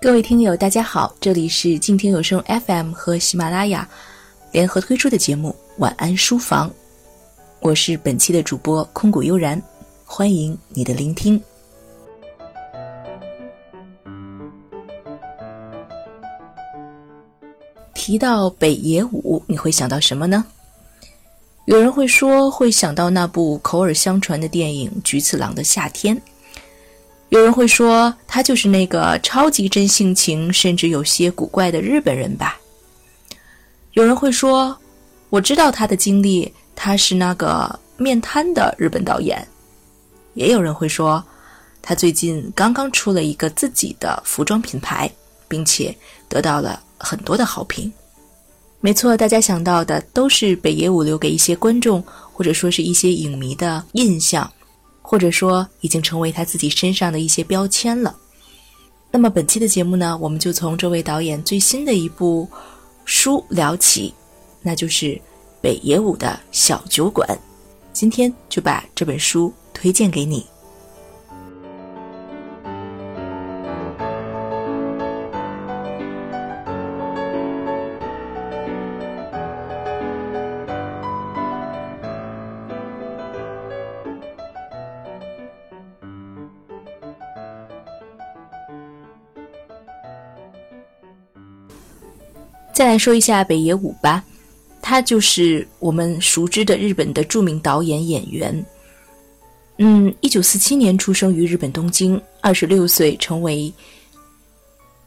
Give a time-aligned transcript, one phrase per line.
[0.00, 3.88] 各位听友，大家好，这里是静听有声 FM 和喜马拉雅
[4.50, 6.68] 联合推出的节目《晚安书房》，
[7.60, 9.62] 我是本期的主播空谷悠然，
[10.14, 11.42] 欢迎你的聆听。
[17.94, 20.44] 提到北野武，你会想到什么呢？
[21.64, 26.14] 有人会说会想到那部口耳相传的电影《菊次郎的夏天》。
[27.30, 32.60] 有人会说，他就是那个超级真性情，甚至有些古怪的日本人吧？
[33.92, 34.76] 有人会说，
[35.30, 39.42] 我知道他的经历，他是那个面瘫的日本导演。
[40.34, 41.22] 也有人会说，
[41.80, 45.10] 他最近刚刚出了一个自己的服装品牌，
[45.48, 45.96] 并且
[46.28, 47.92] 得到了很多的好评。
[48.80, 54.50] 没错，大家想到的都是北野武留给一些观众或者说是一些影迷的印象。
[55.04, 58.16] 或者说，已经成为他自己身上的一些标签了。
[59.10, 62.48] 那么本期的节目呢，我们就从这位导演最新的一部
[63.04, 64.14] 书聊起，
[64.62, 65.20] 那就是
[65.60, 67.28] 北野武的小酒馆。
[67.92, 70.46] 今天就把这本书推荐给你。
[92.72, 94.22] 再来说一下北野武吧，
[94.80, 98.64] 他就是我们熟知的日本的著名导演演员。
[99.78, 103.72] 嗯，一九四七年出生于日本东京，二十六岁成为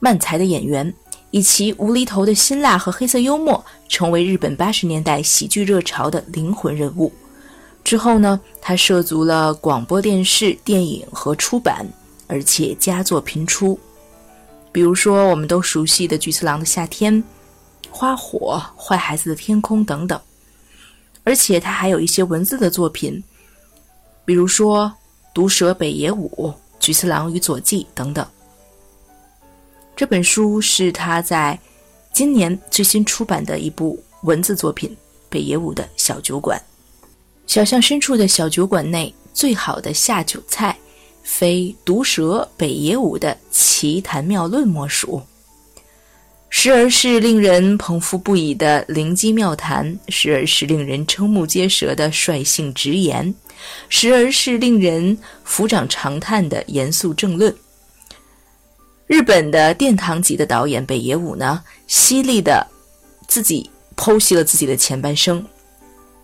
[0.00, 0.92] 漫才的演员，
[1.30, 7.12] 以其无厘头的辛辣和黑色幽默，成为日本八十年代喜剧热潮的灵魂人物。
[7.84, 11.86] 之后呢，他涉足了广播电视、电影和出版，
[12.26, 13.78] 而且佳作频出，
[14.72, 17.22] 比如说我们都熟悉的菊次郎的夏天。
[17.90, 20.20] 花火、坏孩子的天空等等，
[21.22, 23.22] 而且他还有一些文字的作品，
[24.24, 24.86] 比如说
[25.34, 26.30] 《毒蛇北野武》
[26.80, 28.26] 《菊次郎与佐纪》等等。
[29.94, 31.58] 这本书是他在
[32.12, 34.90] 今年最新出版的一部文字作品
[35.28, 36.58] 《北野武的小酒馆》。
[37.46, 40.76] 小巷深处的小酒馆内，最好的下酒菜，
[41.22, 45.20] 非毒蛇北野武的奇谈妙论莫属。
[46.56, 53.34] 时而是令人捧腹不已的灵机妙谈，时而是令人瞠目结舌的率性直言，
[53.88, 57.52] 时而是令人抚掌长叹的严肃政论。
[59.08, 62.64] 日本的殿堂级的导演北野武呢，犀利的
[63.26, 65.44] 自己剖析了自己的前半生。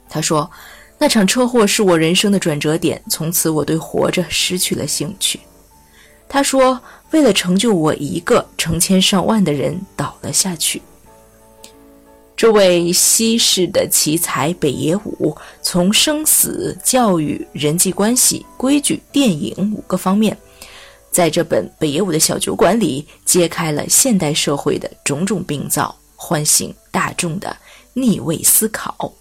[0.08, 0.48] 他说
[0.96, 5.40] ：“那场车祸是我人生的转折点，从此我对活着失去了兴趣。”
[6.30, 6.80] 他说。
[7.12, 10.80] 为了成就我一个成千上万的人倒了下去。
[12.36, 20.34] 这位西式的奇才北野武，从生死、教育、人际关系、规矩、电影五个方面，
[21.10, 27.54] 在这本北野武的小酒馆里揭开了现代社会的种种病灶，唤醒大众的
[27.92, 29.12] 逆位思考。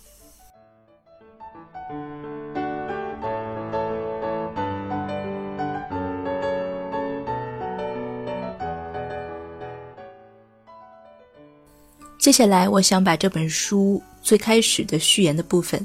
[12.29, 15.84] 接下来，我想把这本书最开始的序言的部分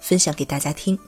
[0.00, 0.98] 分享给大家听。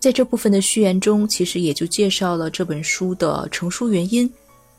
[0.00, 4.28] 在这部分的序言中，其实也就介绍了这本书的成书原因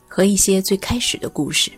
[0.06, 1.72] 和一些最开始的故事。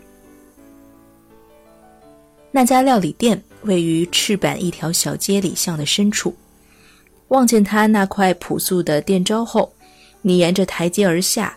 [2.50, 6.36] 那家料理店位于赤坂一条小街里巷的深处，
[7.28, 9.72] 望见它那块朴素的店招后，
[10.24, 11.56] 你沿着台阶而下。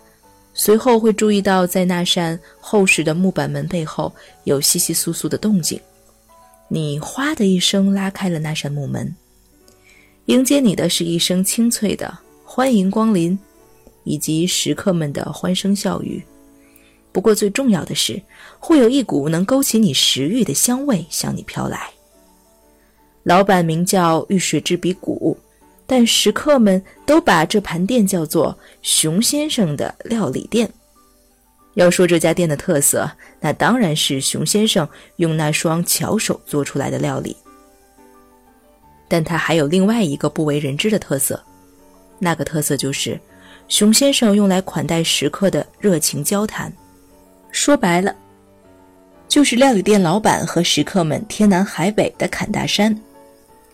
[0.55, 4.13] 随后会注意到，在那扇厚实的木板门背后
[4.45, 5.81] 有窸窸窣窣的动静。
[6.69, 9.15] 你哗的一声拉开了那扇木门，
[10.27, 13.39] 迎接你的是一声清脆的“欢迎光临”，
[14.05, 16.23] 以及食客们的欢声笑语。
[17.13, 18.21] 不过最重要的是，
[18.59, 21.91] 会有一股能勾起你食欲的香味向你飘来。
[23.23, 25.37] 老板名叫玉水之比谷。
[25.93, 30.67] 但食客们都把这盘店叫做“熊先生的料理店”。
[31.77, 33.07] 要说这家店的特色，
[33.39, 37.37] 那当然是熊先生用那双巧手做出来的料理。
[39.07, 41.39] 但它还有另外一个不为人知的特色，
[42.19, 43.21] 那个特色就是
[43.69, 46.73] 熊先生用来款待食客的热情交谈。
[47.51, 48.17] 说白了，
[49.29, 52.99] 就是料理店老板和食客们天南海北的侃大山。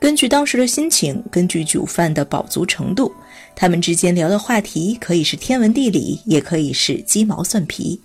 [0.00, 3.12] 根据当时的心情，根据酒饭的饱足程度，
[3.56, 8.00] 他们之间聊的话题可以是天文地理，也可以是鸡毛蒜皮。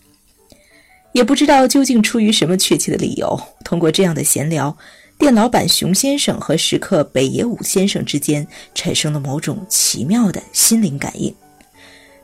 [1.12, 4.76] 也不知道究竟出于什么确切的理由，通过这样的闲聊，
[5.20, 11.34] 店老板熊先生和食客北野武先生之间产生了某种奇妙的心灵感应。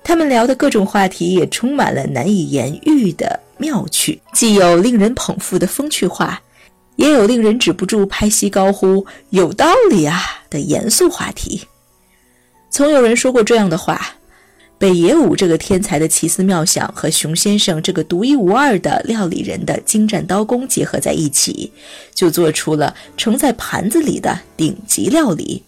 [0.04, 6.42] 他们聊的各种话题也充满了难以言喻的妙趣，既有令人捧腹的风趣话。
[7.00, 10.20] 也有令人止不住拍膝高呼“有道理啊”
[10.52, 11.62] 的严肃话题。
[12.70, 14.16] 曾有人说过这样的话：
[14.78, 21.72] 北野武这个天才的奇思妙想和熊先生这个独一无二的料理人的精湛刀工结合在一起，
[22.14, 25.64] 就做出了盛在盘子里的顶级料理。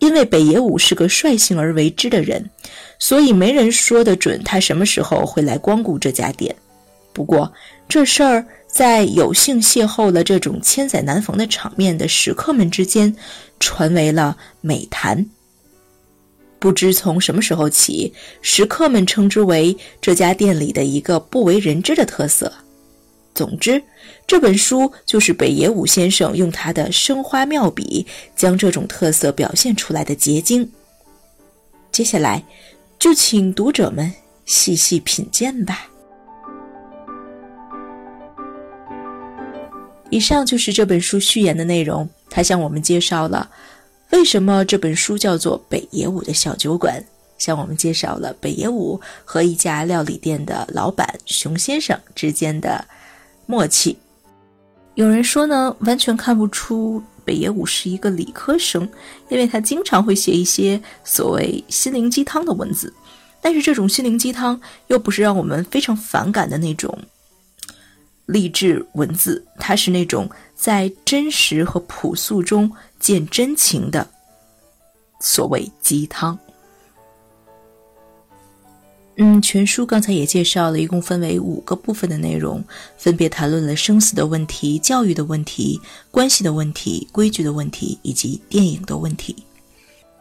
[0.00, 2.50] 因为北野武是个率性而为之的人，
[2.98, 6.52] 所以没人说得准他什么时候会来光顾这家店。
[7.12, 7.52] 不过
[7.88, 8.44] 这事儿。
[8.72, 13.14] 在有幸邂逅了这种千载难逢的场面的食客们之间，
[13.60, 15.26] 传为了美谈。
[16.58, 22.50] 不知从什么时候起，食客们称之为这家店里的一个不为人知的特色。
[23.34, 23.82] 总之，
[24.26, 30.70] 这本书就是北野武先生用他的生花妙笔将这种特色表现出来的结晶。
[31.90, 32.42] 接下来，
[32.98, 34.10] 就请读者们
[34.46, 35.91] 细细品鉴吧。
[40.12, 42.06] 以上就是这本书序言的内容。
[42.28, 43.50] 他向我们介绍了
[44.10, 47.00] 为什么这本书叫做《北野武的小酒馆》，
[47.38, 52.84] 向我们介绍了北野武和一家料理店的老板熊先生之间的
[53.46, 53.96] 默契。
[54.96, 58.86] 有人说呢，完全看不出北野武是一个理科生，
[59.30, 62.92] 因为他经常会写一些所谓心灵鸡汤的文字，
[63.40, 66.98] 但是这种心灵鸡汤又不是让我们非常反感的那种。
[68.26, 74.08] 励志文字，它是那种在真实和朴素中见真情的
[75.20, 76.38] 所谓鸡汤。
[79.16, 82.64] 嗯，全书刚才也介绍了，一共分为五个部分的内容，
[82.96, 85.78] 分别谈论了生死的问题、教育的问题、
[86.10, 89.36] 关系的问题、规矩的问题以及电影的问题。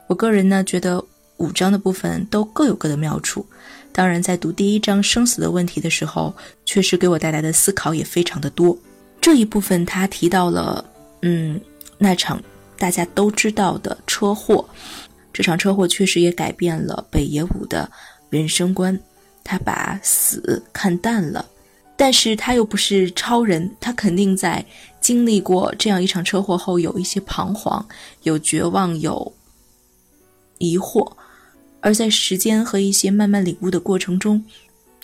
[0.07, 1.01] 我个人呢，觉得
[1.37, 3.45] 五章的部分都各有各的妙处。
[3.93, 6.33] 当然，在读第一章生死的问题的时候，
[6.65, 8.77] 确实给我带来的思考也非常的多。
[9.19, 10.83] 这一部分他提到了，
[11.21, 11.59] 嗯，
[11.97, 12.41] 那场
[12.77, 14.67] 大家都知道的车祸，
[15.33, 17.89] 这场车祸确实也改变了北野武的
[18.29, 18.97] 人生观。
[19.43, 21.45] 他把死看淡了，
[21.97, 24.63] 但是他又不是超人，他肯定在
[25.01, 27.85] 经历过这样一场车祸后，有一些彷徨，
[28.23, 29.33] 有绝望，有
[30.59, 31.11] 疑惑。
[31.81, 34.43] 而在时间和一些慢慢领悟的过程中，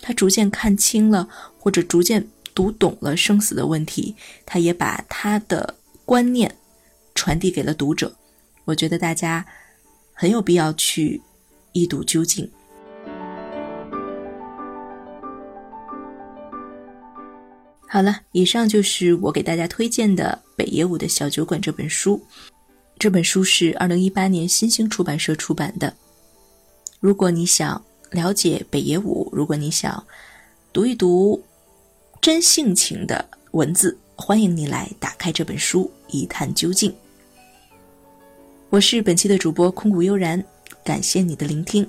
[0.00, 1.28] 他逐渐看清了，
[1.58, 4.14] 或者逐渐读懂了生死的问题。
[4.46, 6.56] 他也把他的观念
[7.14, 8.14] 传递给了读者。
[8.64, 9.44] 我觉得大家
[10.12, 11.20] 很有必要去
[11.72, 12.48] 一睹究竟。
[17.88, 22.22] 好了，以上就是我给大家推荐的《北野武的小酒馆》这本书。
[22.98, 25.92] 这本书是二零一八年新兴出版社出版的。
[27.00, 27.80] 如果你想
[28.10, 30.04] 了解北野武，如果你想
[30.72, 31.40] 读一读
[32.20, 36.92] 真性情的文字，欢迎你来打开这本书一探究竟。
[38.68, 40.44] 我是本期的主播空谷悠然，
[40.84, 41.88] 感谢你的聆听。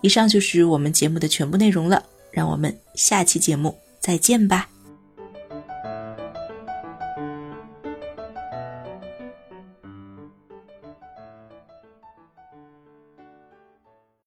[0.00, 4.71] 以上就是我们节目的全部内容了，让我们下期节目再见吧。